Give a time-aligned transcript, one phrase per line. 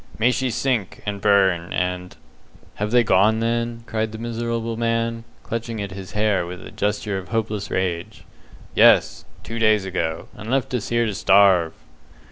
[0.17, 2.17] "May she sink, and burn, and"
[2.81, 7.19] "Have they gone, then?" cried the miserable man, clutching at his hair with a gesture
[7.19, 8.23] of hopeless rage.
[8.73, 11.73] "Yes; two days ago, and left us here to starve."